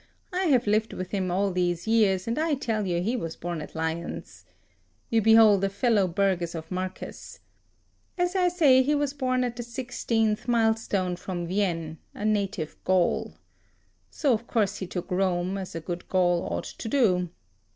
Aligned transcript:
I 0.33 0.45
have 0.45 0.65
lived 0.65 0.93
with 0.93 1.11
him 1.11 1.29
all 1.29 1.51
these 1.51 1.85
years, 1.87 2.27
and 2.27 2.39
I 2.39 2.55
tell 2.55 2.87
you, 2.87 3.03
he 3.03 3.15
was 3.15 3.35
born 3.35 3.61
at 3.61 3.75
Lyons. 3.75 4.45
You 5.11 5.21
behold 5.21 5.63
a 5.63 5.69
fellow 5.69 6.07
burgess 6.07 6.55
of 6.55 6.71
Marcus. 6.71 7.39
[Footnote: 8.17 8.23
Reference 8.23 8.37
unknown.] 8.39 8.45
As 8.47 8.51
I 8.53 8.57
say, 8.57 8.81
he 8.81 8.95
was 8.95 9.13
born 9.13 9.43
at 9.43 9.55
the 9.57 9.61
sixteenth 9.61 10.47
milestone 10.47 11.17
from 11.17 11.45
Vienne, 11.45 11.99
a 12.15 12.25
native 12.25 12.77
Gaul. 12.83 13.35
So 14.09 14.33
of 14.33 14.47
course 14.47 14.77
he 14.77 14.87
took 14.87 15.11
Rome, 15.11 15.55
as 15.59 15.75
a 15.75 15.79
good 15.79 16.09
Gaul 16.09 16.47
ought 16.51 16.63
to 16.63 16.89
do. 16.89 17.29